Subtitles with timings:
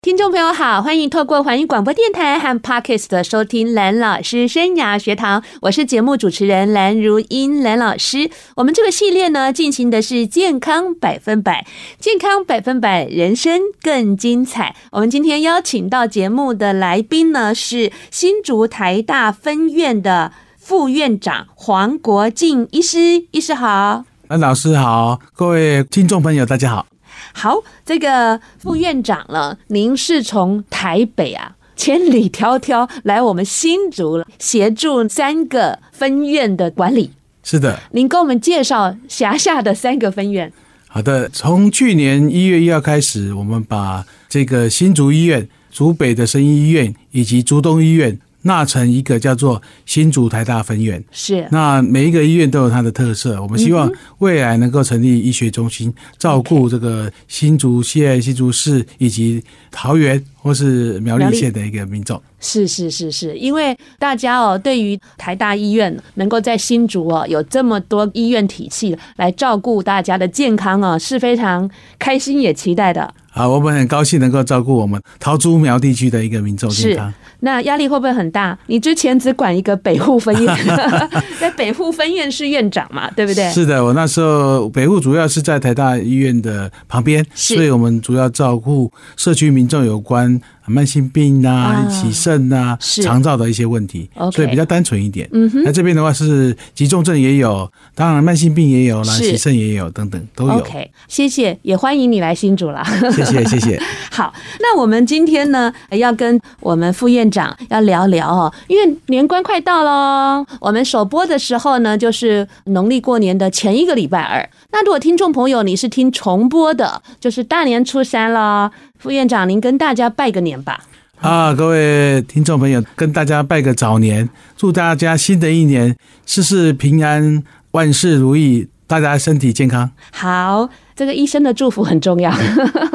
[0.00, 8.30] 听众朋友好，欢迎透过环宇广播电台和 Podcast 的收听蓝老师生涯学堂，我是节目主持人蓝如英蓝老师。
[8.54, 11.66] 我们这个系列呢，进行的是健康百分百，
[11.98, 14.76] 健康百分百，人生更精彩。
[14.92, 26.86] 我们今天邀请到节目的来宾呢，是新竹台大分院的副院长黄国进医师，医师好，蓝老师好，各位听众朋友大家好。
[27.32, 37.10] 好，这个副院长呢，您是从台北啊千里迢迢来我们新竹协助三个分院的管理。
[37.42, 40.52] 是的，您给我们介绍辖下的三个分院。
[40.86, 48.18] 好的，从去年一月一号开始，我们把这个新竹医院、竹北的生医医院以及竹东医院。
[48.42, 53.40] 纳成一个叫做新竹台大分院，是那每一个医院都有它的特色。
[53.42, 62.20] 我们希望未来能够成立医学中心，照顾这个新竹县、新竹市以及桃园或是苗栗县的一个民众。
[62.40, 73.12] 是是是是，因为大家哦，对于台大医院能够在新竹哦有这么多医院体系来照顾大家的健康哦，是非常开心也期待的。
[73.38, 77.14] 好，我们很高兴能够照顾我们桃竹苗地区的一个民众健康。
[77.38, 78.58] 那压力会不会很大？
[78.66, 80.56] 你之前只管一个北户分院，
[81.38, 83.48] 在北户分院是院长嘛，对不对？
[83.52, 90.40] 是的，我那时候北户主要是在台大医院的旁边，所以我们主要照顾社区民众有关。
[90.68, 95.28] 慢性病啊，洗肾啊，肠道的一些问题，所以比较单纯一点。
[95.32, 100.54] 嗯哼，那这边的话是急重症也有，当然慢性病也有啦，洗肾也有，等等都有。
[100.54, 102.82] OK，谢谢，也欢迎你来新竹啦。
[103.12, 103.80] 谢谢，谢谢。
[104.10, 114.48] 好，那我们今天呢，要跟我们副院长要聊聊哦，因为年关快到喽，我们首播的时候呢，就是农历过年的前一个礼拜二。
[114.70, 118.70] 那如果听众朋友你是听重播的，就是大年初三了。
[118.98, 120.80] 副院长，您跟大家拜个年吧！
[121.20, 129.88] 啊，各位听众朋友，跟大家拜个早年，祝大家新的一年事事平安，万事如意，大家身体健康。
[130.10, 130.68] 好。
[130.98, 132.28] 这个医生的祝福很重要，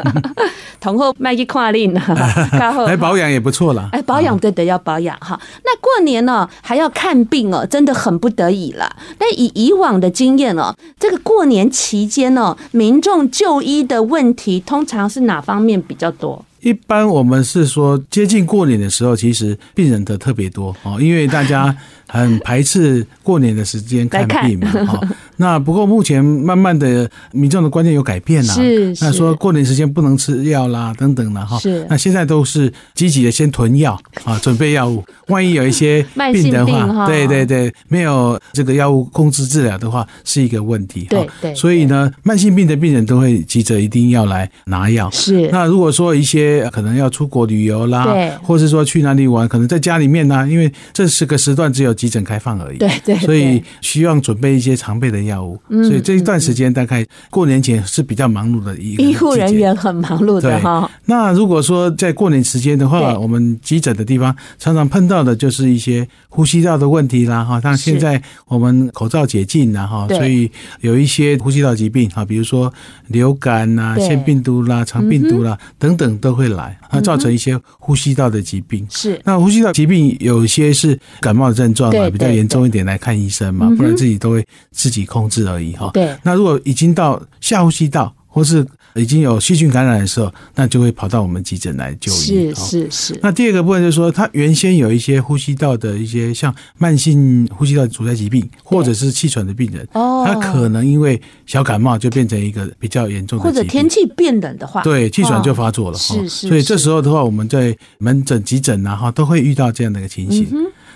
[0.81, 1.93] 同后麦去跨令，
[2.85, 3.87] 来保养也不错了。
[3.93, 5.39] 哎，保养对的，要保养哈。
[5.63, 8.93] 那过年呢还要看病哦，真的很不得已了。
[9.17, 16.43] 但以以往的经验哦，这个过年期间哦，民众就医的问题通常是哪方面比较多？
[16.59, 21.73] 一般我们是说，接近过年的时候，其实病人的特别多哦，因为大家
[22.07, 24.69] 很排斥过年的时间看病嘛。
[24.85, 24.99] 哈，
[25.37, 28.93] 那不过目前慢慢的民众的观念有改变了，是。
[29.01, 31.57] 那说过年时间不能吃药啦，等等了哈。
[31.59, 31.85] 是。
[31.89, 35.03] 那现在都是积极的先囤药啊， 准备药物。
[35.27, 41.05] 万一有一些病的话，对对对，没有这个药物控制治疗的话，是一个问题。
[41.09, 41.55] 对对。
[41.55, 45.09] 所以呢，慢性病的病人都会急着一定要来拿药。
[45.11, 45.49] 是。
[45.51, 60.89] 那如果说一些可能要出国旅游啦，对，或是说去哪里玩，可能在家里面呢、啊，因为这是个时段只有急诊开放而已，对对，所以需要准备一些常备的药物，所以这一段时间大概过年前是比较忙碌的一个医护人员很忙碌的哈。
[61.05, 67.59] 那如果说在过年时间的话，我们急诊的地方常常碰到的就是一些呼吸道的问题啦哈。
[67.59, 70.49] 像现在我们口罩解禁了哈，所以
[70.79, 72.73] 有一些呼吸道疾病哈，比如说
[73.07, 76.53] 流感呐、腺病毒啦、肠病毒啦等等都会。
[76.53, 78.85] 来，它造成一些呼吸道的疾病。
[78.87, 85.89] 是，那呼吸道疾病有些是感冒的症状啊，比较严重一点来看医生嘛，不然自己都会自己控制而已哈。
[85.93, 92.15] 对，那如果已经到下呼吸道或是已经有细菌感染的时候，那就会跑到我们急诊来就医。
[92.15, 93.19] 是是是。
[93.23, 105.97] 那第二个部分就是说，他原先有一些呼吸道的一些像慢性呼吸道阻塞疾病，或者是气喘的病人，哦，他可能因为小感冒就变成一个比较严重的，或者天气变冷的话，对，气喘就发作了。
[105.97, 106.47] 是是。
[106.47, 110.47] 所以这时候的话，我们在门诊、急诊然后都会遇到这样的一个情形。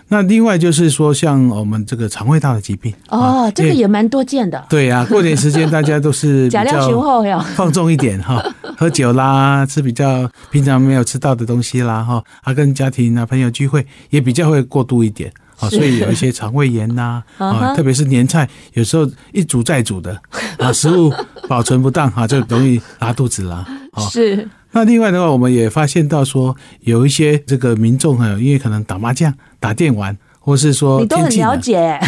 [0.09, 4.65] 那另外就是说，像我们这个肠胃道的疾病哦，这个也蛮多见的。
[4.69, 8.41] 对呀，过年时间大家都是 比较放纵一点哈，
[8.77, 20.17] 喝酒啦，吃比较平常没有吃到的东西啦哈，啊，跟家庭啊朋友聚会也比较会过度一点啊，所以有一些肠胃炎呐 啊，特别是年菜有时候一煮再煮的
[20.57, 21.13] 啊，食物
[21.49, 23.65] 保存不当哈，就容易拉肚子啦。
[24.09, 24.47] 是。
[24.77, 31.99] 那另外的话，我们也发现到说，有一些这个民众哈，因为可能打麻将、打电玩，或是说你都很了解，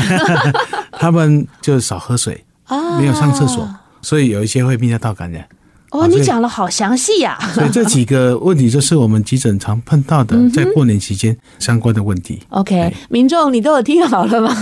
[0.94, 3.68] 他们就少喝水 啊，没有上厕所，
[4.04, 5.44] 所以有一些会泌尿道感染
[5.90, 7.40] 哦，你讲的好详细呀！
[7.56, 12.40] 所以这几个问题就是我们急诊常碰到的，在过年期间相关的问题。
[12.50, 14.56] OK，民众你都有听好了吗？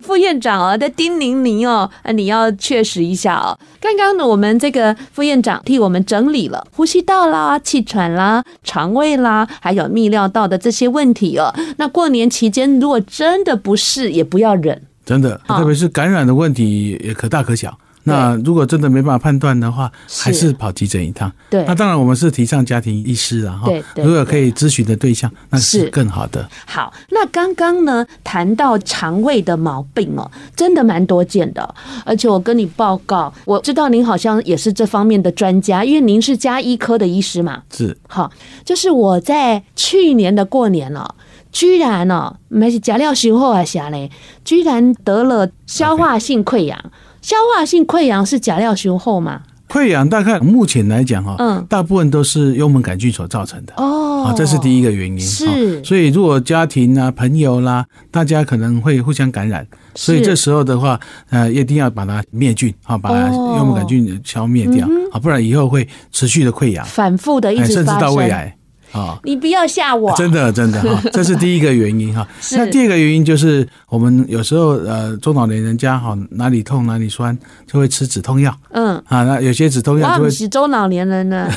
[0.00, 3.58] 副院长啊，在叮咛您哦，你要确实一下哦。
[3.80, 11.54] 刚刚呢，我们这个副院长替我们整理了呼吸道啦、气喘啦、肠胃啦，还有泌尿道的这些问题哦。
[11.76, 17.76] 那过年期间，如果真的不适，也不要忍，真的，特别是感染的问题，也可大可小。
[18.08, 21.30] 那如果真的没办法判断的话，还是跑急诊一趟。
[21.48, 23.70] 对，那当然我们是提倡家庭医师啊，哈。
[23.96, 26.48] 如果可以咨询的对象，那是更好的。
[26.66, 31.74] 好，那刚刚呢谈到肠胃的毛病哦，真的蛮多见的。
[32.04, 37.62] 而且我跟你报告，我知道您好像也是这方面的专家，因为您是加医科的医师嘛。
[37.70, 37.96] 是。
[38.08, 38.30] 好，
[38.64, 41.14] 就是我在去年的过年了，
[41.52, 44.10] 居然哦，没是假料时候啊，啥嘞，
[44.44, 46.78] 居然得了消化性溃疡。
[47.20, 49.42] 消化性溃疡是假料雄厚嘛？
[49.68, 53.74] 溃疡大概目前来讲哈，嗯，大部分都是幽门杆菌所造成的。
[53.76, 55.20] 哦，这是第一个原因。
[55.20, 60.98] 是，所以如果家庭啊、朋友啦，大家可能会互相感染，所以这时候的话，
[61.28, 68.56] 呃，一定要把它灭菌啊，把幽门杆菌消灭掉啊，不然以后会持续的溃疡，反复的一直甚至到胃癌。
[68.92, 69.18] 啊！
[69.24, 72.26] 你不要吓我，真的真的哈， 这是第一个原因哈。
[72.52, 77.36] 那第二个原因就是，我们有时候呃中老年人家哈哪里痛哪里酸，
[77.66, 78.54] 就会吃止痛药。
[78.70, 81.50] 嗯啊，那有些止痛药就会是中老年人呢，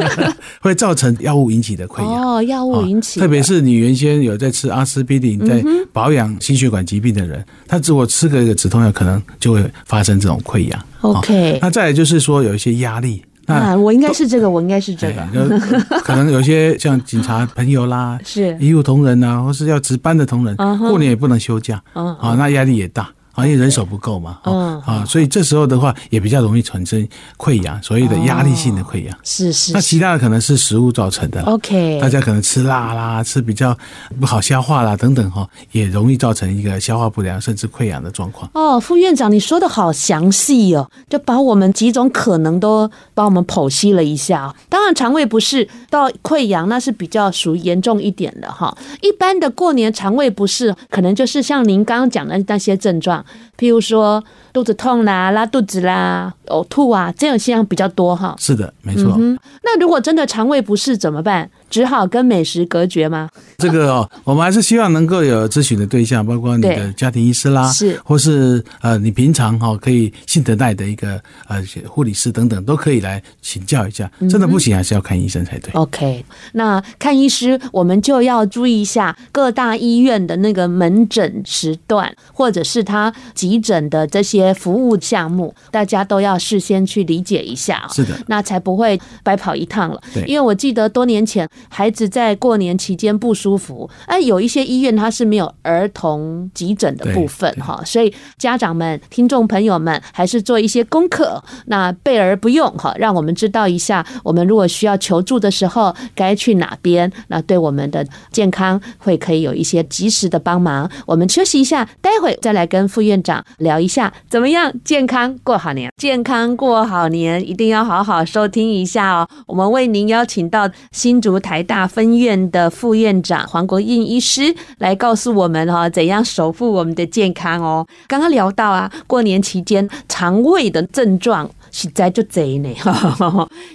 [0.60, 2.36] 会造成药物引起的溃疡。
[2.36, 10.86] 哦，药物引起，特别是你原先有在吃阿司匹林，在保养心血管疾病的人，他如果吃个一个止痛药，可能就会发生这种溃疡。
[11.00, 13.22] OK，那再来就是说有一些压力。
[13.46, 15.22] 啊，我应该是这个，我应该是这个。
[16.04, 23.08] 可能有些像警察 朋友啦，是医务同仁啊，或是要值班的同仁，过年也不能休假，啊，那压力也大。
[23.34, 29.18] 啊，因为人手不够嘛，嗯啊，所以这时候的话也比较容易产生溃疡，所谓的压力性的溃疡。
[29.24, 29.72] 是是。
[29.72, 31.42] 那其他的可能是食物造成的。
[31.42, 31.98] OK。
[32.00, 33.76] 大家可能吃辣啦，吃比较
[34.20, 38.48] 不好消化啦，等等哈，也容易造成一个消化不良甚至溃疡的状况。
[38.54, 44.54] 哦，副院长，你说的好详细哦，就把我们几种可能都帮我们剖析了一下。
[44.68, 48.76] 当然，肠胃不适到溃疡那是比较属于严重一点的哈。
[49.00, 53.23] 一般的过年肠胃不适，可能就是像您刚刚讲的那些症状。
[53.58, 54.22] 譬如说
[54.52, 58.34] 肚子痛啦、拉肚子啦、呕吐啊，这样现象比较多哈。
[58.38, 59.14] 是的，没错。
[59.18, 59.38] 嗯。
[59.62, 61.50] 那如果真的肠胃不适怎么办？
[61.70, 63.28] 只好跟美食隔绝吗？
[63.58, 74.10] 这个哦，我们还是希望能够有咨询的对象，包括你的家庭医师啦，是，或是呃，你平常哈可以信得赖的一个呃护理师等等，都可以来请教一下。
[74.30, 75.72] 真的不行，还是要看医生才对。
[75.72, 87.86] OK，那看医师，我们就要注意一下各大医院的那个门诊时段，或者是他急诊的这些服务项目，大家都要事先去理解一下。
[87.92, 90.00] 是的，那才不会白跑一趟了。
[90.12, 91.48] 对，因为我记得多年前。
[91.68, 110.90] 孩子在过年期间不舒服，哎，有一些医院它是没有儿童急诊的部分哈，所以家长们、听众朋友们还是做一些功课，那备而不用哈，让我们知道一下，我们如果需要求助的时候该去哪边，那对我们的健康会可以有一些及时的帮忙。
[111.06, 119.28] 我们休息一下，待会再来跟副院长聊一下怎么样健康过好年，健康过好年一定要好好收听一下哦。
[119.46, 127.86] 我们为您邀请到新竹台大分院的副院长黄国印医师来告诉我们哈，怎样守护我们的健康哦。
[128.08, 132.72] 刚刚聊到啊，过年期间肠胃的症状实在就贼呢。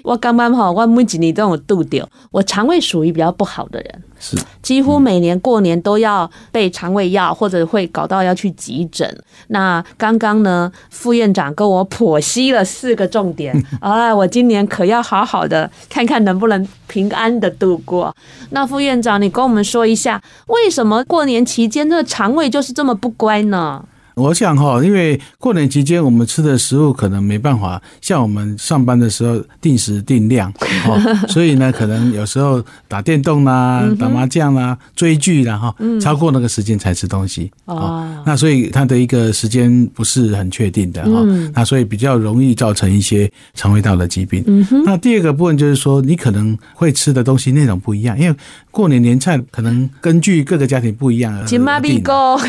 [0.04, 4.04] 我刚刚哈，我每几年都有度掉，我肠胃属于比较不好的人。
[4.22, 9.24] 是，几乎每年过年都要备肠胃药，或者会搞到要去急诊。
[9.48, 18.16] 那刚刚呢，副院长跟我剖析了四个重点， 啊，我今年可要好好的看看能不能平安的度过。
[18.52, 23.84] 那副院长，你跟我们说一下，为什么过年期间这个肠胃就是这么不乖呢？
[24.20, 30.54] 我想哈，因为过年期间我们吃的食物可能没办法像我们上班的时候定时定量，
[31.30, 38.22] 所以呢，可能有时候打电动啦、打麻将啦、追剧啦哈，超过那个时间才吃东西啊。
[38.26, 41.24] 那所以它的一个时间不是很确定的哈，
[41.54, 44.44] 那所以比较容易造成一些肠胃道的疾病。
[44.84, 48.36] 那第二个部分就是说，你可能会吃的东西内容不一样，因为
[48.72, 51.48] 过年年菜可能根据各个家庭不一样而定。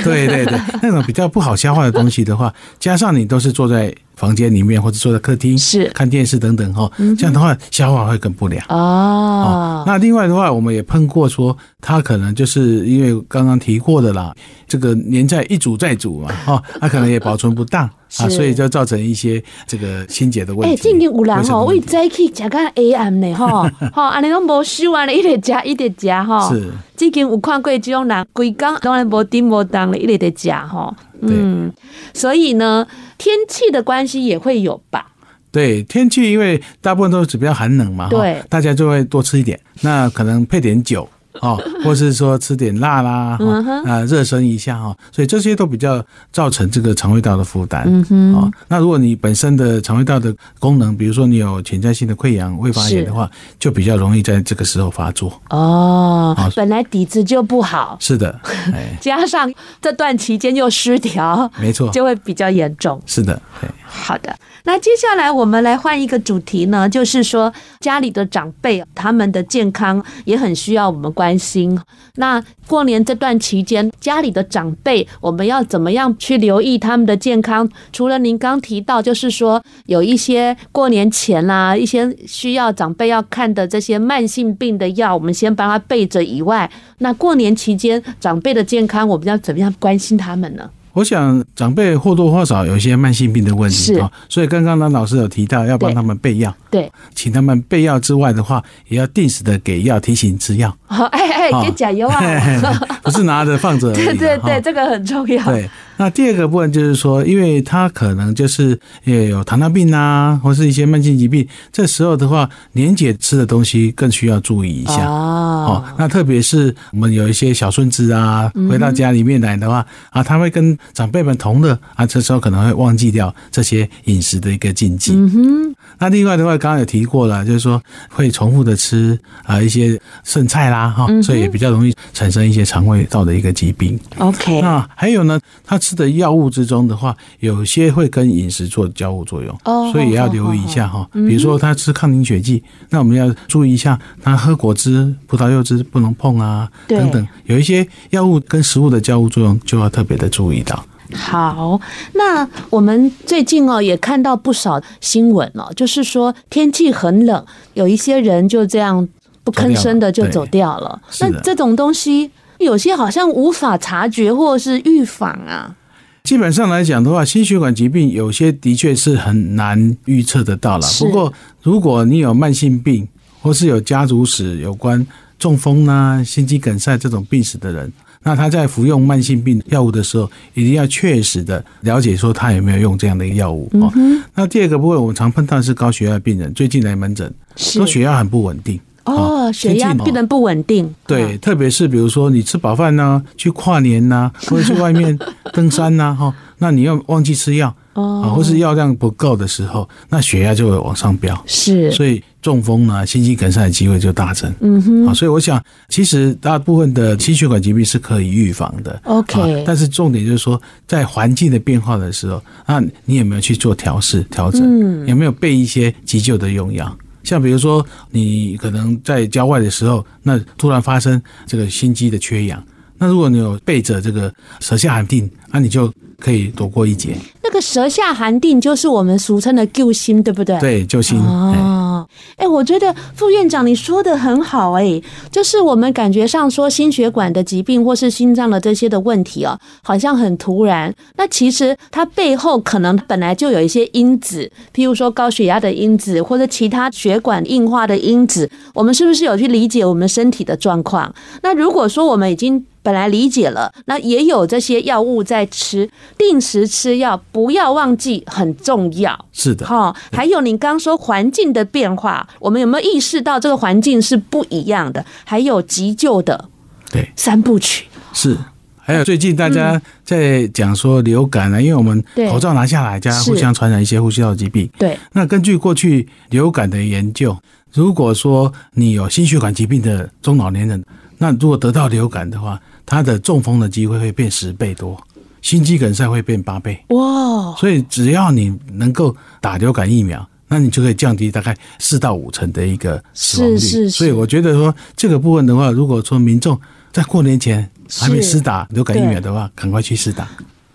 [0.05, 9.83] 对对对， 那种比较不好消化的东西的话，加上你都是坐在房间里面或者坐在客厅是看电视等等哈，这样的话消化会更不良哦。
[9.87, 14.35] 那另外的话，我们也碰过说，他可能就是因为刚刚提过的啦，
[14.69, 17.89] 这个年菜一煮再煮嘛，哈，他可能也保存不当
[18.21, 20.75] 啊，所以就造成一些这个清洁的问题。
[20.75, 26.47] 哎，最近有人吼，为早起食到 AM 呢，哈， 哈，安尼拢无收啊，一直食一直食哈。
[26.51, 30.95] 是，最近有看过这种人，规工当然无叮无当的，一直在食吼。
[31.23, 31.73] 嗯，
[32.13, 35.07] 所以呢，天气的关系也会有吧？
[35.51, 41.09] 对，天气因为大部分都是比较寒冷嘛，对，大家就会多吃一点，那可能配点酒。
[41.41, 43.39] 哦，或是说吃点辣啦，
[43.87, 47.85] 啊，热身一下哈，所以这些都比较造成这个肠胃道的负担。
[47.87, 55.33] 嗯哼，哦，那如果你本身的肠胃道的功能，比如说你有潜在性的溃疡、胃发炎的话，就比较容易在这个时候发作。
[55.51, 58.41] 哦，本来底子就不好，是的，
[59.01, 63.01] 加上这段期间又失调，没错，就会比较严重。
[63.07, 63.41] 是的，
[63.87, 64.35] 好的。
[64.65, 71.79] 那接下来我们来换一个主题呢，就是说家里的长辈他们的健康也很需要我们关心。
[72.15, 77.69] 那过年这段期间，家里的长辈我们要怎么样去留意他们的健康？
[77.93, 90.71] 除了您刚提到，就是说有一些过年前啦，一些需要长辈要看的这些慢性病的药，我们先帮他备着以外，那过年期间长辈的健康，我们要怎么样关心他们呢？
[90.93, 100.75] 我想长辈或多或少有一些慢性病的问题啊，所以刚刚呢老师有提到要帮他们备药，对，请他们备药之外的话，也要定时的给药，提醒吃药。
[100.87, 102.21] 好，哎哎，给加油啊！
[103.03, 103.93] 不是拿着放着。
[103.95, 105.45] 对对对，这个很重要。
[105.45, 105.69] 对。
[106.01, 115.85] 那第二个部分就是说，因为他可能就是也有糖尿病啊，或是一些慢性疾病，这时候的话，年姐吃的东西更需要注意一下哦。
[115.99, 125.13] 那特别是我们有一些小孙子啊，回到家里面来的话啊，他会跟长辈们同乐啊，这时候可能会忘记掉这些饮食的一个禁忌。
[125.15, 125.75] 嗯哼。
[125.99, 134.01] 那另外的话，刚刚有提过了，就是说会重复的吃啊一些剩菜啦哈，所以也比较容易产生一些肠胃道的一个疾病。
[134.17, 134.63] OK。
[134.63, 141.09] 那还有呢，他吃的药物之中的话，有些会跟饮食做交互作用，哦所以也要留意一下哈。
[141.13, 150.85] 比如说他吃抗凝血剂，那我们要注意一下，他喝果汁、葡萄柚汁不能碰啊，等等，有一些药物跟食物的交互作用，就要特别的注意到。
[151.13, 151.81] 好，
[152.15, 157.45] 那我们最近哦也看到不少新闻哦，就是说天气很冷，
[157.75, 159.09] 有一些人就这样
[159.43, 161.03] 不吭声的就走掉了。
[161.21, 165.75] 那这种东西有些好像无法察觉或是预防啊。
[166.23, 170.87] 基本上来讲的话，心血管疾病有些的确是很难预测得到了。
[170.99, 173.07] 不过如果你有慢性病
[173.41, 175.05] 或是有家族史有关
[175.39, 177.93] 中风啊、心肌梗塞这种病史的人。
[178.23, 183.91] 那他在服用慢性病药物的时候，一定要确实的了解说他有没有用这样的一个药物哦。
[184.35, 188.79] 那第二个部分，我们常碰到的是高血压病人，最近来门诊，说血压很不稳定
[189.15, 190.93] 哦，血压病人不稳定。
[191.07, 195.19] 对，特别是比如说你吃饱饭呢，去跨年呐， 或者去外面
[195.53, 197.75] 登山呐，哈，那你要忘记吃药。
[197.93, 204.51] 啊，或是药量不够的时候，那血压就会往上飙，是，所以中风呢、心肌梗塞的机会就大增。
[204.61, 208.99] 嗯哼，啊，所以我想，其实大部分的心血管疾病是可以预防的。
[209.05, 214.63] OK，但是重点就是说，在环境的变化的时候，那你有没有去做调试、调整？
[214.65, 216.97] 嗯，有没有备一些急救的用药？
[217.31, 222.61] 像比如说，你可能在郊外的时候，那突然发生这个心肌的缺氧，
[222.99, 227.17] 那如果你有背着这个舌下含定，那你就可以躲过一劫。
[227.43, 230.57] 那个舌下含定就是我们俗称的救心，对不对？
[230.61, 231.19] 对，救心。
[231.19, 240.95] 哦，哎，我觉得副院长你说的很好，哎，就是我们感觉上说心血管的疾病或是心脏的这些的问题哦，好像很突然。
[241.17, 248.49] 那其实它背后可能本来就有一些因子，譬如说高血压的因子，或者其他血管硬化的因子。
[248.75, 251.13] 我们是不是有去理解我们身体的状况？
[251.43, 259.27] 那如果说我们已经本来理解了，那也有这些药物在吃，定时吃药，不要忘记很重要。
[259.33, 265.05] 是的，哈，还有你刚说环境的变化，我们有没有意识到这个环境是不一样的？
[265.25, 266.49] 还有急救的，
[266.91, 268.37] 对，三部曲是。
[268.83, 274.69] 还有最近大家在讲说流感啊，因为我们口罩拿下来，大家互相传染一些呼吸道疾病。
[274.77, 277.37] 对，那根据过去流感的研究，
[277.73, 280.85] 如果说你有心血管疾病的中老年人，
[281.19, 285.01] 那如果得到流感的话，他的中风的机会会变十倍多，
[285.43, 286.83] 心肌梗塞会变八倍。
[286.89, 287.55] 哇！
[287.57, 293.59] 所以只要你能够打流感疫苗，那你就可以降低大概四到五成的一个死亡率。
[293.59, 293.91] 是是是。
[293.91, 296.59] 所以我觉得说这个部分的话，如果说民众
[296.93, 300.29] 在过年前还没施打流感疫苗的话，赶快去施打。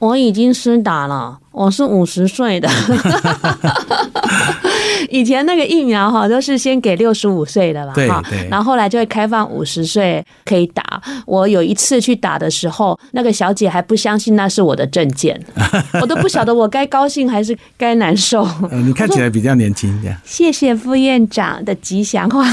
[0.06, 2.70] 我已经施打了，我是五十岁的。
[5.10, 11.02] 以前那个疫苗哈，都是先给六十五岁的吧，对对，然后后来就会开放五十岁可以打。
[11.26, 15.40] 我有一次去打的时候，那个小姐还不相信那是我的证件，
[16.02, 18.48] 我都不晓得我该高兴还是该难受。
[18.72, 20.16] 你看起来比较年轻一点。
[20.24, 22.46] 谢谢副院长的吉祥话。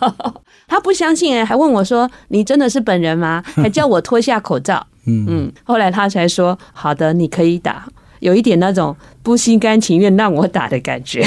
[0.68, 4.84] 他不相信哎，还问我说：“你真的是本人吗？”还叫我脱下口罩。
[5.06, 7.86] 嗯嗯，后来他才说：“好的，你可以打。”
[8.20, 11.22] 有一点那种不心甘情愿让我打的感觉。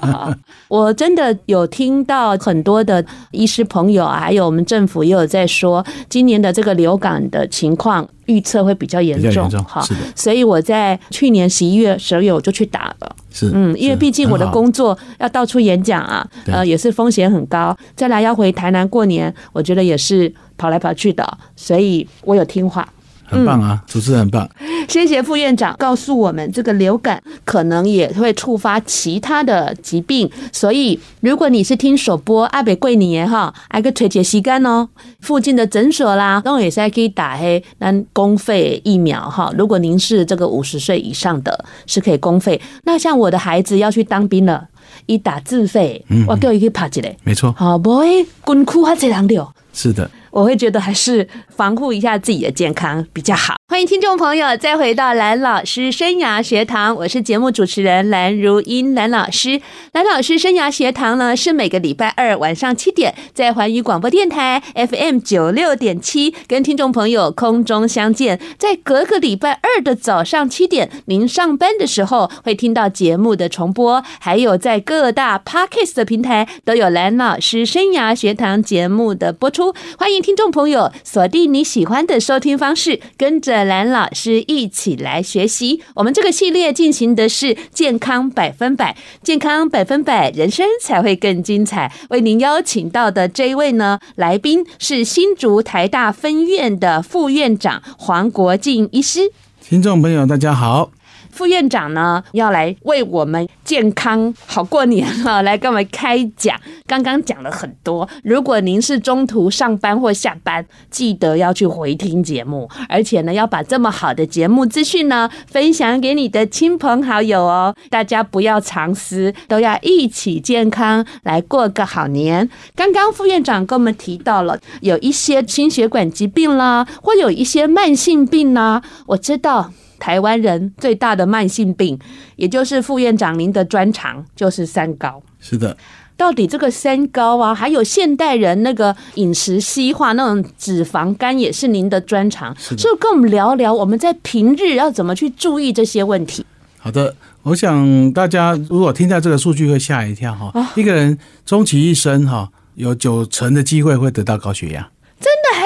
[0.68, 9.50] 我真的有听到很多的医师朋友啊，还有我们政府也有在说，今年的这个流感的情况预测会比较严重。
[9.64, 9.82] 哈。
[10.14, 13.16] 所以我在去年十一月、十二月我就去打了。
[13.32, 17.74] 是，嗯，因为毕竟我的工作要到处演讲啊，呃，也是风险很高。
[17.96, 22.86] 再来要回台南过年，我觉得也是跑来跑去的，所以我有听话。
[23.28, 24.48] 很棒啊，主持人很棒。
[24.88, 34.88] 谢谢副院长告诉我们，这个流感可能也会触发其他的疾病，所以如果你是听首播阿北过年哈，挨个推荐时间哦，
[35.20, 39.52] 附近的诊所啦，都也是可以打黑那公费疫苗哈。
[39.58, 42.58] 如果您是这个五十岁以上的，是可以公费。
[42.84, 44.66] 那像我的孩子要去当兵了，
[45.04, 47.52] 一打自费，我叫伊去拍起来，没错。
[47.52, 49.52] 好，不会滚哭啊，这两条。
[49.74, 50.10] 是的。
[50.30, 53.56] 我会觉得还是防护一下自己的健康比较好。
[53.78, 59.60] 欢迎听众朋友再回到蓝老师生涯学堂，我是节目主持人蓝如英蓝老师。
[59.92, 68.40] 蓝老师生涯学堂呢，是每个礼拜二晚上七点在环宇广播电台 FM 九六点七跟听众朋友空中相见。
[68.58, 79.72] 在隔个礼拜二的早上七点，您上班的时候会听到节目的重播，还有在各大 Podcast 的平台都有蓝老师生涯学堂节目的播出。
[79.96, 83.67] 欢迎听众朋友锁定你喜欢的收听方式，跟着。
[83.68, 91.92] 蓝老师一起来学习，我们这个系列进行的是健康百分百，健康百分百，人生才会更精彩。
[92.10, 99.30] 为您邀请到的这一位呢，来宾是新竹台大分院的副院长黄国进医师。
[99.60, 100.90] 听众朋友，大家好。
[101.38, 106.60] 副院长呢，要来为我们健康好过年了，来跟我们开讲。
[106.84, 117.72] 刚刚讲了很多，如果您是中途上班或下班，记得要去回听节目，而且呢，要把这么好的节目资讯呢，分享给你的亲朋好友哦。
[117.88, 122.50] 大家不要藏私，都要一起健康来过个好年。
[122.74, 129.70] 刚刚副院长跟我们提到了有一些心血管疾病啦，或有一些慢性病啦，我知道。
[129.98, 131.98] 台湾人最大的慢性病，
[132.36, 135.22] 也就是副院长您的专长，就是三高。
[135.40, 135.76] 是的，
[136.16, 142.56] 到底这个三高啊，还有现代人那个饮食西化那种脂肪肝，也是您的专长。
[142.58, 146.44] 所以跟我们聊聊，我们在平日要怎么去注意这些问题。
[146.78, 150.52] 好的，我想大家如果听到这个数据会吓一跳哈。
[150.74, 154.88] 一个人终其一生哈，有九成的机会会得到高血压。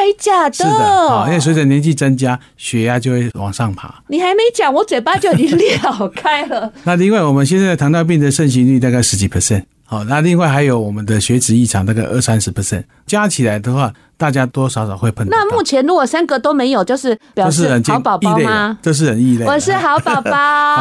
[0.02, 0.52] 真的还假的？
[0.52, 4.02] 是的，好，因为随着年纪增加，血压就会往上爬。
[4.08, 5.78] 你还没讲，我嘴巴就已经裂
[6.14, 6.72] 开了。
[6.84, 15.36] 那另外，我们现在糖尿病的盛行率大概十几 percent，好，那另外还有我们的血脂异常大概二三十 percent，加起来的话，大家多少少会碰到。
[15.36, 18.76] 那目前如果三个都没有，就是表示好宝宝吗？
[18.82, 19.44] 这是很异类。
[19.46, 20.32] 我是 好宝宝，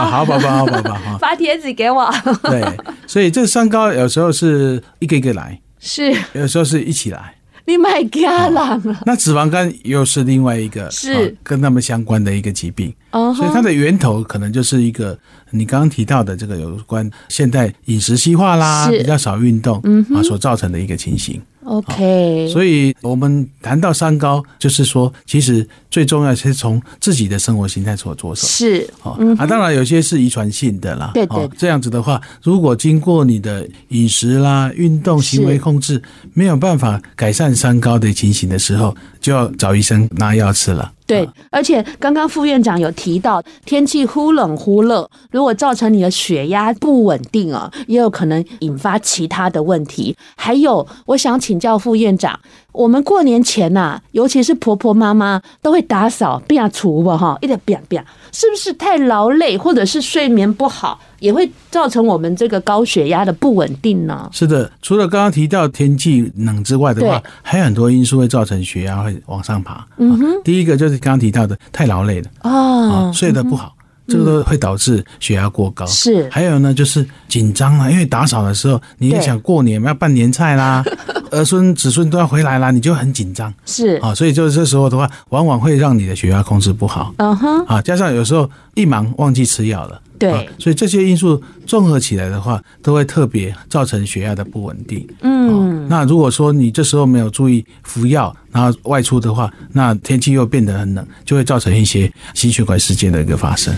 [0.06, 2.12] 好宝宝，好宝宝，哈， 发帖子给我。
[2.44, 2.64] 对，
[3.06, 7.36] 所以这三高有时候是一个一个来，是有时候是一起来。
[7.66, 11.36] 你买家了，那脂肪肝又是另外一个是。
[11.44, 15.18] 跟他们相关的一个疾病，哦，所以它的源头可能就是一个
[15.52, 21.40] 你刚刚提到的这个有关现代饮食西化啦，比较少运动，嗯啊所造成的一个情形。
[21.64, 28.48] OK，所以我们谈到三高，就是说，其实最重要是从自己的生活形态所着手。
[28.48, 31.12] 是，哦，啊，当然有些是遗传性的啦。
[31.14, 31.48] 对对。
[31.56, 36.02] 这样子的话，如果经过你的饮食啦、运动、行为控制，
[36.34, 40.92] 没有办法改善三高的情形的时候，就要找医生拿药吃了。
[41.12, 50.16] 对，而且刚刚副院长有提到，天气忽冷忽热，如果造成你的血压不稳定啊，也有可能引发其他的问题。
[50.36, 52.40] 还有，我想请教副院长，
[52.72, 61.00] 我们过年前呐、啊，尤其是婆婆妈妈都会打扫、变厨吧，哈，一点变变，是不是太劳累，或者是睡眠不好？
[61.20, 64.28] 也会造成我们这个高血压的不稳定呢？
[64.34, 69.86] 是的，除了刚刚提到天气冷之外的话，还有很多因素会造成血压会往上爬。
[69.98, 73.76] 嗯哼，第一个就是刚刚提到的太劳累了哦，睡得不好，
[74.08, 75.86] 这个都会导致血压过高。
[75.86, 80.84] 是，还有呢，就是紧张啊，因为打扫的时候你也想过年要办年菜啦，
[81.32, 83.54] 儿孙子孙都要回来了，你就很紧张。
[83.66, 87.14] 是啊，所以就这时候的话，往往会让你的血压控制不好。
[87.18, 90.00] 嗯哼，啊，加上有时候一忙忘记吃药了。
[90.20, 95.08] 对、啊，所以这些因素综合起来的话，都会特别造成血压的不稳定。
[95.22, 103.74] 嗯、啊，那如果说你这时候没有注意服药，然后外出的话，那天气又变得很冷，就会造成一些心血管事件的一个发生。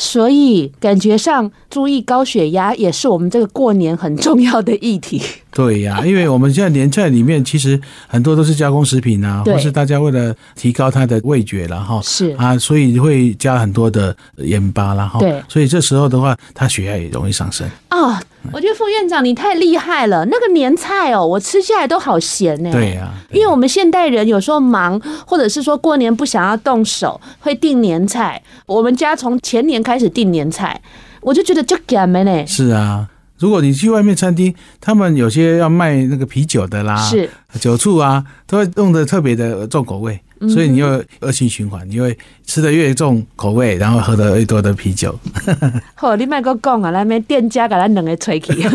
[0.00, 5.20] 所以感觉上注意高血压也是我们这个过年很重要的议题。
[5.50, 15.18] 对呀、啊，因为我们现在年菜里面其实很多都是加工食品啊，或是大家为了提高它的味觉了哈，是啊，所以会加很多的盐巴了哈。
[15.18, 17.68] 对，所以这时候的话，它血压也容易上升。
[17.90, 18.16] 哦，
[18.52, 22.70] 我觉得副院长你太厉害了，那个年菜哦，我吃下来都好咸呢。
[22.72, 28.42] 对呀、啊，因为我们现代人有时候忙，或者是说过年不想要动手，会订年菜。
[28.66, 30.80] 我们家从前年开始订年菜，
[31.20, 32.46] 我就觉得就咸呢。
[32.46, 33.08] 是啊。
[33.38, 45.18] 如果你去外面餐厅，他们有些要卖那个啤酒的啦，是酒醋啊，都会弄得特别的重口味，嗯、所以你又恶性循环，你会吃的越重口味，然后喝的越多的啤酒。
[45.96, 48.52] 好，你卖个讲啊，那边店家给咱两个吹气。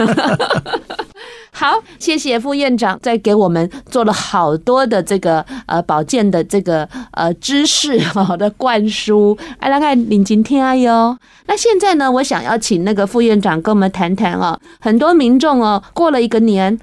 [1.55, 11.17] 好，谢谢副院长，在给我们做了好多的这个呃保健的这个呃知识 好的灌输，哎，来看领今天哟。
[11.45, 16.77] 那现在呢，我想要请那个副院长跟我们谈谈哦，很多民众哦，过了一个年，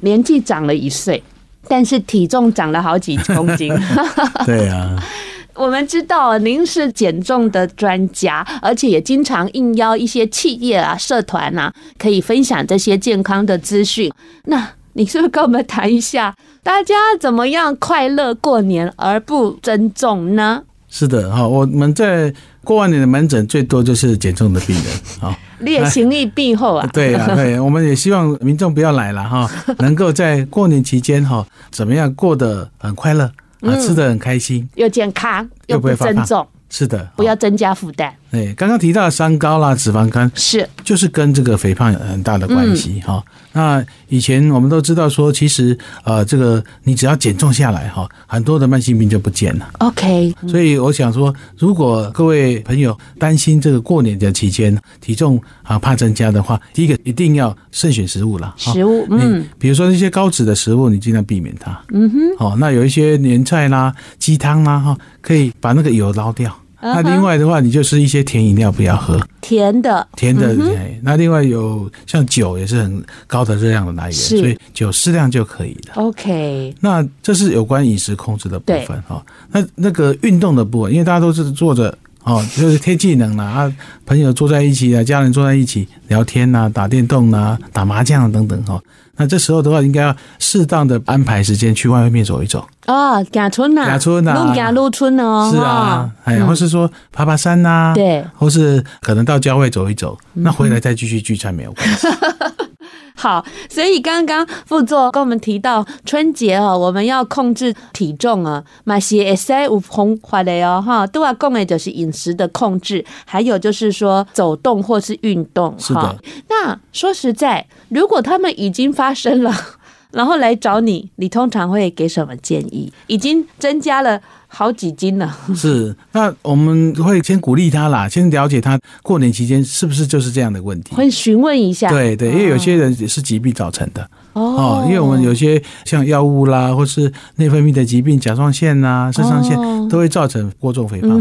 [0.00, 1.22] 年纪长了一岁，
[1.68, 3.72] 但是体重长了好几公斤。
[4.46, 4.96] 对啊。
[5.54, 14.10] 我们知道您是减重的专家，而且也经常应邀一些企业啊、社团啊，可以分享这些健康的资讯。
[14.44, 20.62] 那你是不是跟我们谈一下，大家怎么样快乐过年而不增重呢？
[20.90, 22.32] 是的，哈，我们在
[22.64, 24.84] 过完年的门诊最多就是减重的病人，
[25.20, 33.30] 哈，烈行力病后啊， 对啊，对，我们也希望民众不要来了哈， 能够在过年期间哈，怎么样过得很快乐。
[33.60, 38.10] 啊，吃得很开心，又健康，又不增重，是的，不要增加负担。
[38.30, 40.32] 对，刚刚提到的三高啦，脂肪肝。
[40.34, 43.22] 是，就是跟这个肥胖有很大的关系哈。
[43.52, 49.70] 那以前我们都知道说，其实呃，这个你只要减重下来哈，很多的慢性病就不见了。
[49.78, 58.52] OK，所以我想说，如果各位朋友担心这个过年的期间体重啊怕增加的话，第一个一定要慎选食物了。
[58.56, 61.80] 食物，嗯，比如说一些高脂的食物，你尽量避免它。
[61.92, 66.52] 嗯哼，哦，那有一些年菜啦、鸡汤啦哈，可以把那个油捞掉。
[66.80, 70.56] 那另外的话，你就是一些甜饮料不要喝，甜的，甜的。
[71.02, 75.94] 那另外有像酒也是很高的热量的来源，所以酒适量就可以了。
[75.96, 79.22] OK，那这是有关饮食控制的部分哈。
[79.50, 83.72] 那那个运动的部分，因为大家都是坐着哦，就是天气冷了啊，
[84.06, 88.80] 朋友坐在一起啊，家人坐在一起聊天呐，打电动呐，打麻将等等哈。
[89.20, 92.66] 那这时候的话，应该要适当的安排时间去外面走一走。
[92.86, 102.08] 哦，假村呐，啊，假村呐，啊，弄假路村哦，是啊，哎，或是说爬爬山呐，对，或是可能到郊外走一走，那回来再继续聚餐没有关系。
[103.14, 116.14] 好，所以刚刚副座跟我们提到春节哦，我们要控制体重啊，嘛是会使有方法的哦，哈，都要讲的就是饮食的控制，还有就是说走动或是运动，哈。
[116.48, 119.54] 那说实在，如果他们已经发生了，
[120.12, 122.92] 然后来找你，你通常会给什么建议？
[123.06, 124.20] 已经增加了。
[124.52, 134.06] 好几斤呢，是，那我们会先鼓励他啦， 先了解他过年期间是不是就是这样的问题，会询问一下，对对，因为有些人也是疾病造成的。
[134.32, 139.56] 哦，因为我们有些像药物啦，或是内分泌的疾病，甲状腺呐、肾上腺
[139.88, 141.20] 都会造成过重肥胖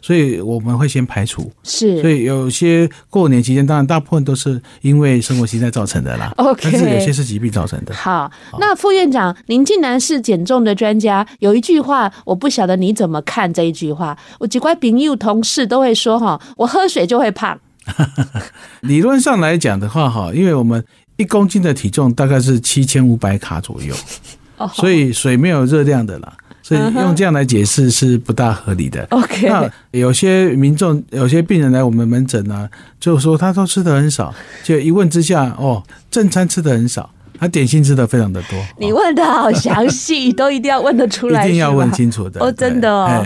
[0.00, 1.52] 所以我们会先排除。
[1.62, 6.32] 是，所以有些过年期间，当然大部分都是因为生活习惯造成的啦。
[6.38, 7.94] OK，但是有些是疾病造成的。
[7.94, 14.18] 好，那副院长，您竟然是减重的专家，有一句话，我不晓得你怎么看这一句话。
[14.40, 17.56] 我几块朋友同事都会说哈，我喝水就会胖。
[18.82, 20.84] 理论上来讲的话，哈，因为我们。
[21.18, 23.94] 一公斤的体重大概是七千五百卡左右，
[24.74, 26.30] 所以水没有热量的啦，
[26.62, 29.02] 所以用这样来解释是不大合理的。
[29.08, 32.68] OK，那有些民众、有些病人来我们门诊呢，
[33.00, 37.08] 就说他都吃的很少，就一问之下，哦，正餐吃的很少。
[37.38, 42.40] 他点心吃的非常的多，你问的好详细，都一定要问得出来， 一定要问清楚的。
[42.40, 43.24] 哦，真的哦。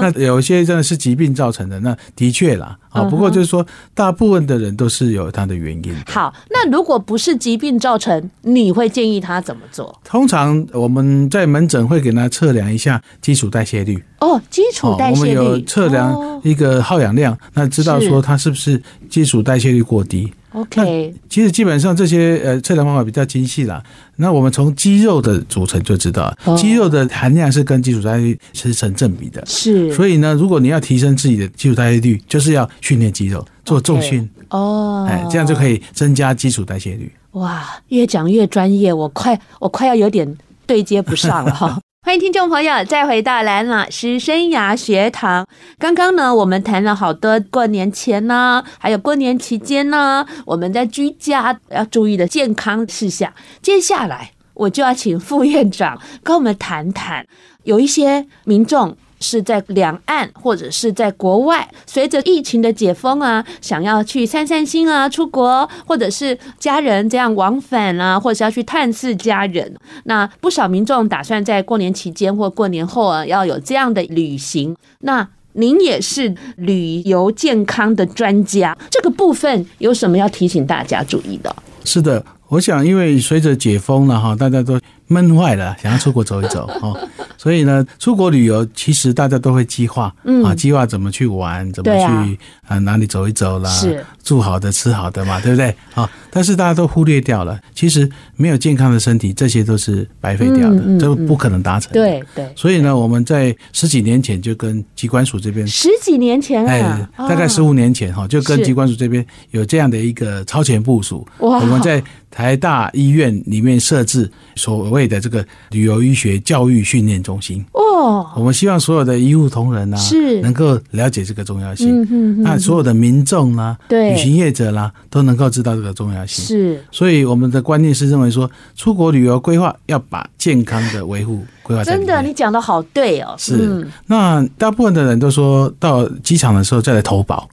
[0.00, 2.76] 那有些真的是疾病造成的，那的确啦。
[2.90, 5.96] 啊，不过就是说，大部分的人都是有他的原因。
[6.06, 9.98] 好，那如果不是疾病造成，你会建议他怎么做？
[10.04, 14.02] 通常我们在门诊会给他测量一下基础代谢率。
[14.20, 20.30] 哦，基础代谢率，我们有测量一个耗氧量，那知道说他是不是基础代谢率过低。
[20.52, 23.82] OK，其实基本上这些呃测量方法比较精细啦。
[24.16, 29.42] 那我们从肌肉的组成就知道，哦、肌肉的含量是跟基础代谢率是成正比的。
[29.46, 34.28] 是，所以呢，如果你要提升自己的基础代谢率，就是要训练肌肉，做重训。
[34.50, 37.10] 哦，哎，这样就可以增加基础代谢率。
[37.32, 40.36] 哇，越讲越专业，我快我快要有点
[40.66, 41.80] 对接不上了哈。
[42.04, 45.46] 欢迎听众朋友再回到蓝老师生涯学堂。
[45.78, 53.32] 刚刚呢，我们谈了好多过年前呢，还有过年期间呢，我们在居家要注意的健康事项。
[53.62, 57.24] 接下来，我就要请副院长跟我们谈谈，
[57.62, 58.96] 有一些民众。
[59.22, 69.74] 是在两岸或者是在国外，随着疫情的解封啊，想要去散散心啊，出国或者是家人这样往返啊，或者是要去探视家人。
[70.04, 74.76] 那不少民众打算在过年期间或过年后啊，要有这样的旅行。
[75.02, 81.54] 那您也是旅游健康的专家，这个部分有什么要提醒大家注意的？
[81.84, 84.78] 是的，我想因为随着解封了哈，大家都。
[85.08, 86.94] 闷坏了，想要出国走一走哈，
[87.36, 95.74] 所以呢，出国旅游其实大家都会计划，嗯啊，计划怎么去玩，怎么去啊哪里走一走啦，是住好的吃好的嘛，对不对？
[95.92, 101.92] 啊，但是大家都忽略掉了，其实没有健康的身体，这些都是白费掉的，这不可能达成。
[101.92, 102.50] 对对。
[102.56, 112.02] 所以呢，我们在十几年前就跟机关署这边，十几年前哎，大概十五年前哈，就跟机关署这边有这样的一个超前部署，我们在。
[112.32, 122.42] 台大医院里面设置所谓的这个旅游医学教育训练中心哦，我们希望所有的医护同仁啊，是能够了解这个重要性。
[122.42, 126.42] 那所有的民众啦，对旅行业者啦，都能够知道这个重要性。
[126.44, 131.84] 是，所以我们的观念是认为说，出国旅游规划要把健康的维护规划。
[131.84, 133.34] 真的，你讲的好对哦。
[133.36, 137.46] 是，那大部分的人都说到机场的时候再来投保。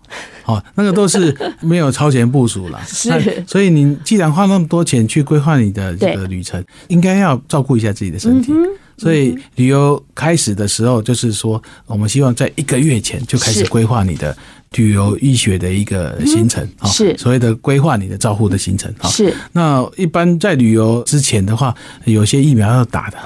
[0.50, 8.52] 哦，那个都是 没有超前部署了，是，所以你既然花那么多钱去规划你的这个旅程，应该要照顾一下自己的身体。
[8.98, 14.36] 所以旅游开始的时候，就是说，我们希望在一个月前就开始规划你的
[14.76, 18.94] 旅游医学的一个行程，是所谓的规划你的照护的行程。
[19.04, 23.18] 是，那一般在旅游之前的话，有些疫苗要打的。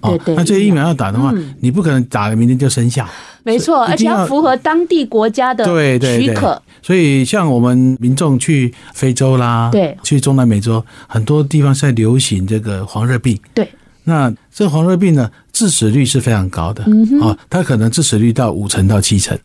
[0.00, 3.06] 哦，对对，那这些疫苗要打的话，你不可能打了明天就生效。
[3.44, 6.60] 没错，而且要符合当地国家的对对许可。
[6.80, 13.38] 所以，像我们民众去非洲啦，对，去中南美洲很多地方是在流行这个黄热病。
[13.52, 13.68] 对，
[14.04, 16.84] 那这个黄热病呢，致死率是非常高的。
[16.86, 19.36] 嗯哦，它可能致死率到五成到七成。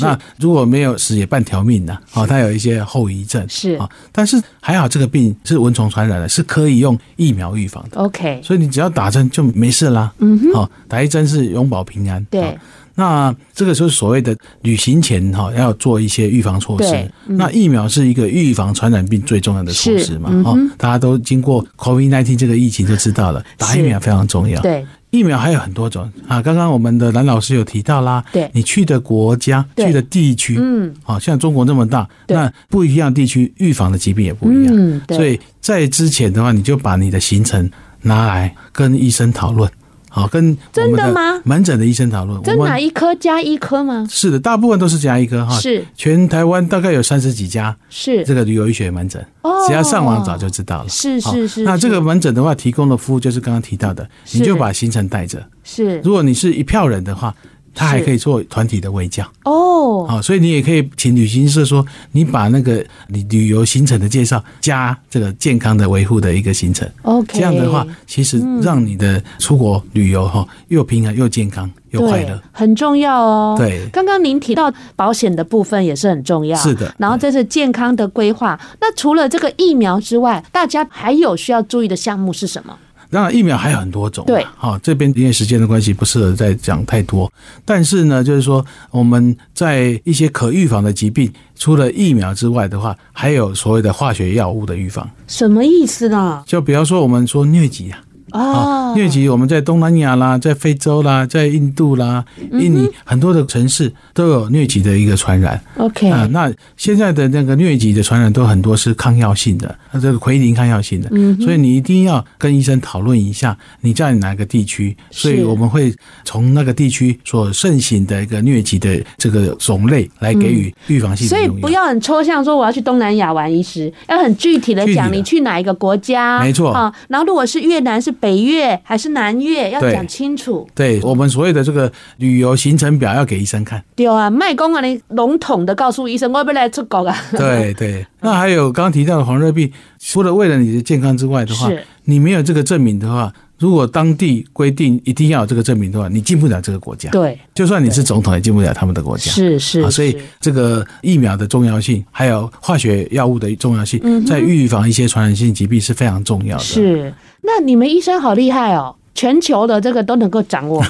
[0.00, 1.98] 那如果没有死也半条命呢？
[2.14, 3.44] 哦，它有一些后遗症。
[3.48, 7.98] 是啊，但是还好，这个病是蚊虫传染的，是可以用疫苗预防的。
[7.98, 10.12] OK，所以你只要打针就没事啦。
[10.18, 12.24] 嗯哼，好，打一针是永保平安。
[12.30, 12.58] 对。
[12.94, 16.92] 那这个就是所谓的旅行前哈要做一些预防措施。
[17.26, 20.28] 嗯、那疫苗是一个预防传染病最重要的措施嘛？
[20.44, 24.60] 哈、嗯，大家都经过 COVID-19 这个疫情就知道了，打疫苗非常重要。
[24.60, 26.42] 对，疫苗还有很多种啊。
[26.42, 34.74] 刚刚我们的蓝老师有提到啦，对，你去的国家、去的地区，嗯，好像中国那么大，那不一样的地区预防的疾病也不一样。
[34.76, 37.70] 嗯，所以在之前的话，你就把你的行程
[38.00, 39.70] 拿来跟医生讨论。
[40.14, 41.40] 好，跟真的吗？
[41.42, 44.06] 门诊的医生讨论，真哪一科加一科吗？
[44.10, 45.58] 是的，大部分都是加一科哈。
[45.58, 49.24] 是，全台湾大概有三十几家是这个旅游医学门诊，
[49.66, 50.88] 只要上网找就知道了。
[50.90, 51.62] 是是是。
[51.62, 55.42] 那这个门诊的话，提供的服务就是刚刚提到的，你就把行程带着。
[55.64, 57.34] 是，如果你是一票人的话。
[57.74, 73.54] 他还可以做团体的卫教哦，好，所以你也可以请旅行社说，你把那个你旅游行程的介绍加这个健康的维护的一个行程，OK，这样的话，其实让你的出国旅游哈又平安又健康又快乐，很重要哦。
[73.58, 76.94] 对，刚刚您提到保险的部分也是很重要，是的。
[76.98, 82.76] 然后这是健康的规划，那除了这个疫苗之外，大家还有需要注意的项目是什么？
[83.12, 84.24] 当然，疫苗还有很多种。
[84.26, 87.30] 对，好，这边因为时间的关系，不适合再讲太多。
[87.62, 95.08] 但是呢，就是说我们在一些可预防的疾病，除了疫苗之外的话，还有所谓的化学药物的预防。
[95.28, 96.42] 什么意思呢？
[96.46, 98.00] 就比方说，我们说疟疾啊。
[98.32, 105.62] 啊，疟疾我们在东南亚啦，在非洲啦，在印度啦、印尼很多的城市都有疟疾的一个传染。
[105.76, 111.10] OK 啊，那现在的那个疟疾的传染都很多是抗药性的，它这个奎宁抗药性的，
[111.44, 114.96] 所以你一定要跟医生讨论一下你在哪个地区。
[115.10, 121.36] 所以我们会从那个地区所盛行的一个疟疾的这个种类来给予预防性的。
[121.36, 126.90] 所以不要很抽象说我要去东南亚玩，医师要很具体的讲你去哪一个国家，没错啊。
[127.08, 128.10] 然后如果是越南是。
[128.22, 130.64] 北越还是南越，要讲清楚。
[130.76, 133.82] 对我们所有的这个旅游行程表要给医生看。
[133.96, 137.16] 对啊，卖公啊，你笼统的告诉医生，我要不要来出国啊？
[137.32, 141.68] 对对， 那还有刚刚提到的黄热病，除了为了你的健康之外的话，
[142.04, 143.32] 你没有这个证明的话，
[143.62, 147.08] 如果当地规定一定要有这个证明的话，你进不了这个国家。
[147.10, 149.30] 对，就算你是总统，也进不了他们的国家。
[149.30, 156.64] 是是啊，所以是这个疫苗的重要性，还有化学药物的重要性嗯，在预防一些传染性疾病是非常重要的。
[156.64, 157.14] 是。
[157.40, 160.82] 那你们医生好厉害哦，全球的这个都能够掌握。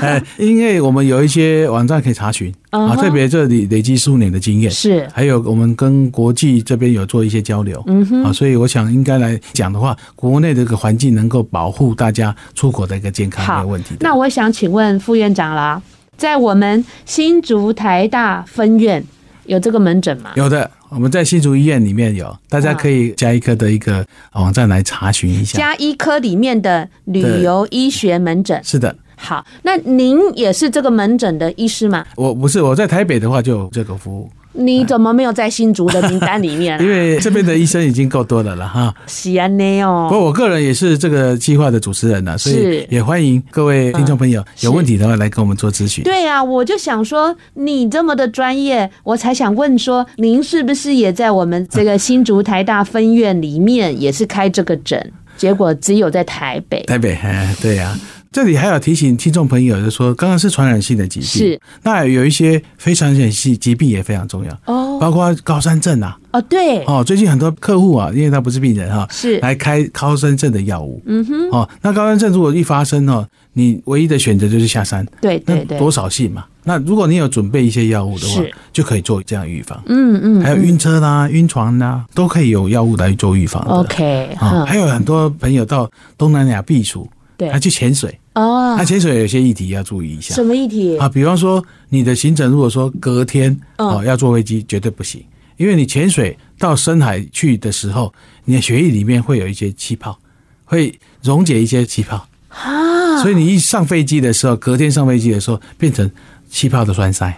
[0.00, 13.98] 呃， 因为我们有一些网站可以查询啊，特别这里累积数年的经验，是，还有我们跟国际这边有做一些交流，嗯哼啊，所以我想应该来讲的话，国内的这个环境能够保护大家出口的一个健康好没有问题的。
[14.00, 15.80] 那我想请问副院长啦，
[16.16, 19.04] 在我们新竹台大分院
[19.48, 20.30] 有这个门诊吗？
[20.36, 25.58] 有的，我们在新竹医院里面有，大家可以加医科的一个网站来查询一下。
[25.58, 28.62] 加医科里面的旅游医学门诊。
[28.62, 32.06] 是的，好，那您也是这个门诊的医师吗？
[32.14, 36.82] 我不是我在台北的话就有这个服你怎么没有在新竹的名单里面、啊？
[36.84, 38.92] 因为这边的医生已经够多的了哈。
[39.06, 40.08] 是安内哦。
[40.10, 46.02] 不过我个人也是这个计划的主持人了，所以也欢迎各位听众朋友有问题的话来跟我们做咨询。
[46.02, 55.12] 对啊，我就想说你这么的专业，我才想问说，您是不是也在我们这个新竹台大分院里面也是开这个诊？
[55.36, 56.82] 结果只有在台北。
[56.82, 57.96] 台北，哎，对呀、
[58.30, 61.60] 这里还要提醒听众朋友，就是说，刚刚是传染性的疾病，是。
[61.82, 64.98] 那有一些非传染性疾病也非常重要，哦。
[65.00, 69.38] 包括高山症啊，哦，对，哦，最近很多客户啊，因为他不是病人哈、是。
[69.38, 76.44] 来开高山症的药物，嗯哼，哦，那高山症如果一发生哦，你唯一的选择就是下山，那对对对，多少性嘛？
[76.64, 79.80] 那如果你有准备一些药物的话是，就可以做这样预防。
[79.86, 83.70] 嗯嗯，还有晕车啦、晕船啦，都可以有药物来做预防的。
[83.70, 85.88] OK，啊、哼还有很多朋友到
[86.18, 87.48] 东南亚避暑，对。
[87.48, 88.74] 还去潜水，哦。
[88.76, 90.34] 那，潜水有些议题要注意一下。
[90.34, 90.98] 什么议题？
[90.98, 93.88] 啊，比方说你的行程如果说隔天嗯。
[93.88, 95.24] 哦要坐飞机，绝对不行，
[95.56, 98.12] 因为你潜水到深海去的时候，
[98.44, 100.18] 你的血液里面会有一些气泡，
[100.64, 106.10] 会溶解一些气泡，啊，所以你一上飞机的时候，隔天上飞机的时候变成
[106.50, 107.32] 气泡的栓塞，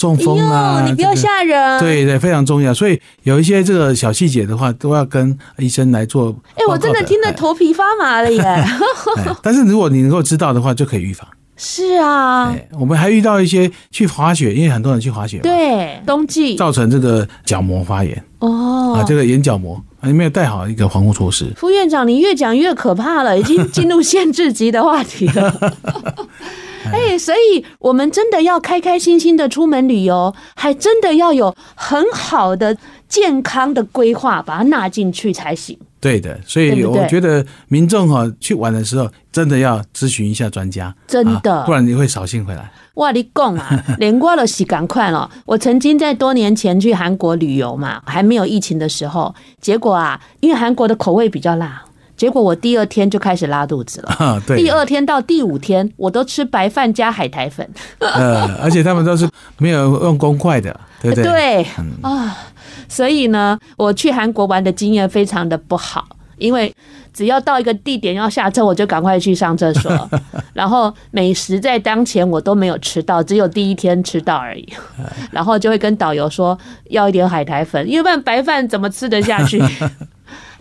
[0.00, 1.78] 中风啊，哎，你不要这个吓人。
[1.78, 2.72] 对对，非常重要。
[2.72, 6.34] 所以有一些这个小细节的话，都要跟医生来做。
[6.54, 8.42] 哎，我真的听得头皮发麻了耶。
[9.42, 11.28] 但是如果你能够知道的话，就可以预防。
[11.62, 21.52] 是啊，哎，我们还遇到一些去滑雪，因为很多人去滑雪，对，冬季造成这个角膜发炎哦啊，这个眼角膜啊，你没有带好一个防护措施。
[21.58, 25.74] 副院长，你越讲越可怕了，已经进入限制级的话题了。
[26.92, 32.76] 哎，所以我们真的要开开心心的出门旅游，还真的要有很好的
[33.08, 35.78] 健康的规划，把它纳进去才行。
[36.00, 42.72] 对的，所以我觉得民众哈去玩的时候，真的要咨询一下专家，真的啊不然你会扫兴回来。
[42.94, 45.30] 哇，你讲啊， 连我都是赶快了。
[45.44, 51.82] 我曾经在多年前去韩国旅游嘛，还没有疫情的时候，结果啊，因为韩国的口味比较辣，
[52.20, 54.10] 结果我第二天就开始拉肚子了。
[54.20, 57.66] 啊，对，第二天到第五天，我都吃白饭加海苔粉。
[57.98, 61.24] 呃，而且他们都是没有用公筷的，对不对？
[61.24, 61.66] 对
[62.02, 62.36] 啊，
[62.90, 66.06] 所以呢，我去韩国玩的经验非常的不好，
[66.36, 66.70] 因为
[67.14, 70.10] 只要到一个地点要下车，我就赶快去上厕所，
[70.52, 74.68] 然后美食在当前我都没有吃到，只有第一天吃到而已，
[75.30, 76.58] 然后就会跟导游说
[76.90, 79.58] 要一点海苔粉，因为不然白饭怎么吃得下去？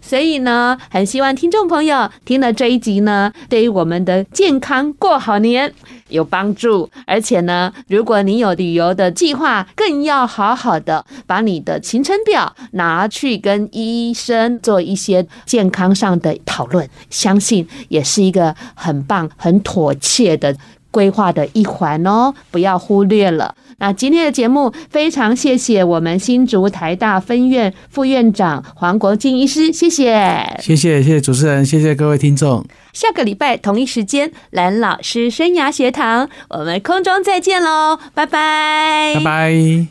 [0.09, 5.71] 所以呢，很希望听众朋友听了这一集呢，对于我们的健康过好年
[6.07, 6.89] 有帮助。
[7.05, 20.57] 而且呢，如果你有旅游的计划，更要好好的把你的行程表拿去跟医生做一些健康上的讨论，相信也是一个很棒、很妥切的
[20.89, 23.53] 规划的一环哦，不要忽略了。
[23.79, 32.63] 那今天的节目非常谢谢我们新竹台大分院副院长黄国进医师，谢谢，谢谢谢谢主持人，谢谢各位听众。
[32.93, 39.87] 下个礼拜同一时间，蓝老师生涯学堂，我们空中再见喽，拜拜，拜拜。